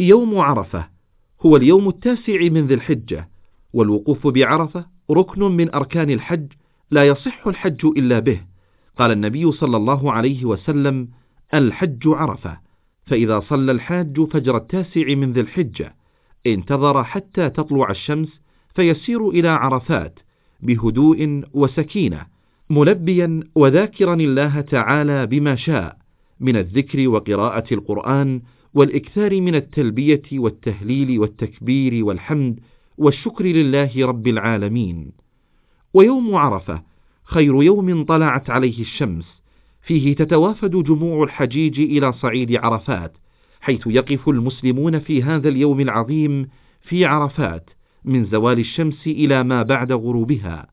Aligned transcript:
يوم 0.00 0.38
عرفة 0.38 0.86
هو 1.46 1.56
اليوم 1.56 1.88
التاسع 1.88 2.48
من 2.48 2.66
ذي 2.66 2.74
الحجة 2.74 3.28
والوقوف 3.72 4.26
بعرفة 4.26 4.86
ركن 5.10 5.42
من 5.42 5.74
أركان 5.74 6.10
الحج 6.10 6.46
لا 6.90 7.04
يصح 7.04 7.46
الحج 7.46 7.86
إلا 7.86 8.18
به. 8.18 8.40
قال 8.98 9.10
النبي 9.10 9.52
صلى 9.52 9.76
الله 9.76 10.12
عليه 10.12 10.44
وسلم 10.44 11.08
الحج 11.54 12.02
عرفة 12.06 12.58
فإذا 13.06 13.40
صلى 13.40 13.72
الحاج 13.72 14.20
فجر 14.24 14.56
التاسع 14.56 15.14
من 15.14 15.32
ذي 15.32 15.40
الحجة 15.40 15.94
انتظر 16.46 17.04
حتى 17.04 17.50
تطلع 17.50 17.90
الشمس 17.90 18.40
فيسير 18.74 19.28
إلى 19.28 19.48
عرفات 19.48 20.18
بهدوء 20.60 21.42
وسكينة 21.52 22.26
ملبيا 22.70 23.42
وذاكرا 23.54 24.14
الله 24.14 24.60
تعالى 24.60 25.26
بما 25.26 25.56
شاء 25.56 25.96
من 26.40 26.56
الذكر 26.56 27.08
وقراءة 27.08 27.74
القرآن 27.74 28.42
والإكثار 28.74 29.40
من 29.40 29.54
التلبية 29.54 30.22
والتهليل 30.32 31.18
والتكبير 31.18 32.04
والحمد 32.04 32.60
والشكر 32.98 33.44
لله 33.44 34.06
رب 34.06 34.26
العالمين. 34.26 35.12
ويوم 35.94 36.34
عرفة 36.34 36.82
خير 37.24 37.62
يوم 37.62 38.04
طلعت 38.04 38.50
عليه 38.50 38.80
الشمس 38.80 39.42
فيه 39.82 40.14
تتوافد 40.14 40.70
جموع 40.70 41.24
الحجيج 41.24 41.80
إلى 41.80 42.12
صعيد 42.12 42.56
عرفات 42.56 43.16
حيث 43.60 43.86
يقف 43.86 44.28
المسلمون 44.28 44.98
في 44.98 45.22
هذا 45.22 45.48
اليوم 45.48 45.80
العظيم 45.80 46.48
في 46.82 47.04
عرفات 47.04 47.70
من 48.04 48.24
زوال 48.24 48.58
الشمس 48.58 49.06
إلى 49.06 49.44
ما 49.44 49.62
بعد 49.62 49.92
غروبها. 49.92 50.66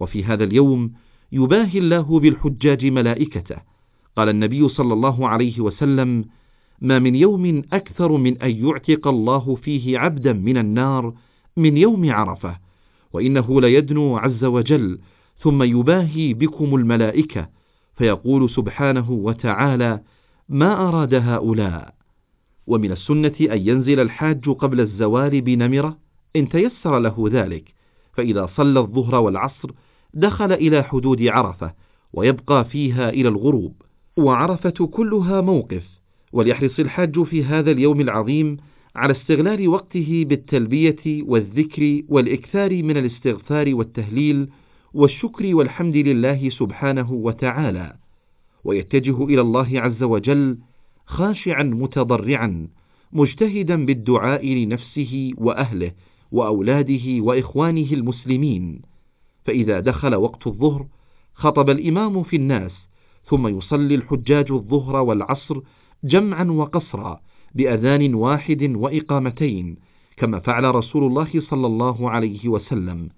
وفي 0.00 0.24
هذا 0.24 0.44
اليوم 0.44 0.92
يباهي 1.32 1.78
الله 1.78 2.20
بالحجاج 2.20 2.86
ملائكته. 2.86 3.56
قال 4.16 4.28
النبي 4.28 4.68
صلى 4.68 4.92
الله 4.92 5.28
عليه 5.28 5.60
وسلم 5.60 6.24
ما 6.80 6.98
من 6.98 7.14
يوم 7.14 7.62
أكثر 7.72 8.12
من 8.16 8.42
أن 8.42 8.50
يعتق 8.66 9.08
الله 9.08 9.54
فيه 9.54 9.98
عبدا 9.98 10.32
من 10.32 10.56
النار 10.56 11.14
من 11.56 11.76
يوم 11.76 12.12
عرفة 12.12 12.56
وإنه 13.12 13.60
ليدنو 13.60 14.16
عز 14.16 14.44
وجل 14.44 14.98
ثم 15.38 15.62
يباهي 15.62 16.34
بكم 16.34 16.74
الملائكة 16.74 17.48
فيقول 17.96 18.50
سبحانه 18.50 19.10
وتعالى 19.10 20.00
ما 20.48 20.88
أراد 20.88 21.14
هؤلاء؟ 21.14 21.94
ومن 22.66 22.92
السنة 22.92 23.34
أن 23.40 23.68
ينزل 23.68 24.00
الحاج 24.00 24.48
قبل 24.48 24.80
الزوال 24.80 25.40
بنمرة 25.40 25.98
إن 26.36 26.48
تيسر 26.48 26.98
له 26.98 27.28
ذلك 27.32 27.74
فإذا 28.12 28.46
صلى 28.46 28.80
الظهر 28.80 29.14
والعصر 29.14 29.70
دخل 30.14 30.52
إلى 30.52 30.82
حدود 30.82 31.22
عرفة 31.22 31.72
ويبقى 32.12 32.64
فيها 32.64 33.08
إلى 33.08 33.28
الغروب 33.28 33.82
وعرفة 34.16 34.70
كلها 34.70 35.40
موقف. 35.40 35.93
وليحرص 36.34 36.78
الحاج 36.78 37.22
في 37.22 37.44
هذا 37.44 37.70
اليوم 37.70 38.00
العظيم 38.00 38.56
على 38.96 39.12
استغلال 39.12 39.68
وقته 39.68 40.24
بالتلبية 40.28 41.22
والذكر 41.22 42.02
والإكثار 42.08 42.82
من 42.82 42.96
الاستغفار 42.96 43.74
والتهليل 43.74 44.48
والشكر 44.94 45.54
والحمد 45.54 45.96
لله 45.96 46.48
سبحانه 46.50 47.12
وتعالى 47.12 47.96
ويتجه 48.64 49.24
إلى 49.24 49.40
الله 49.40 49.80
عز 49.80 50.02
وجل 50.02 50.58
خاشعا 51.06 51.62
متضرعا 51.62 52.68
مجتهدا 53.12 53.86
بالدعاء 53.86 54.46
لنفسه 54.46 55.32
وأهله 55.36 55.92
وأولاده 56.32 57.20
وإخوانه 57.20 57.92
المسلمين. 57.92 58.82
فإذا 59.44 59.80
دخل 59.80 60.14
وقت 60.14 60.46
الظهر 60.46 60.86
خطب 61.34 61.70
الإمام 61.70 62.22
في 62.22 62.36
الناس 62.36 62.72
ثم 63.24 63.58
يصلي 63.58 63.94
الحجاج 63.94 64.52
الظهر 64.52 64.96
والعصر 64.96 65.60
جمعا 66.04 66.44
وقصرا 66.44 67.20
بأذان 67.54 68.14
واحد 68.14 68.62
وإقامتين 68.62 69.76
كما 70.16 70.40
فعل 70.40 70.74
رسول 70.74 71.06
الله 71.06 71.40
صلى 71.40 71.66
الله 71.66 72.10
عليه 72.10 72.48
وسلم 72.48 73.08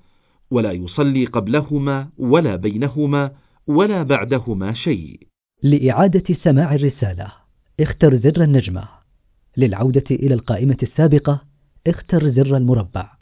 ولا 0.50 0.72
يصلي 0.72 1.24
قبلهما 1.24 2.08
ولا 2.18 2.56
بينهما 2.56 3.30
ولا 3.66 4.02
بعدهما 4.02 4.72
شيء. 4.72 5.20
لإعادة 5.62 6.34
سماع 6.44 6.74
الرسالة 6.74 7.32
اختر 7.80 8.16
زر 8.16 8.42
النجمة. 8.44 8.88
للعودة 9.56 10.04
إلى 10.10 10.34
القائمة 10.34 10.76
السابقة 10.82 11.40
اختر 11.86 12.30
زر 12.30 12.56
المربع. 12.56 13.15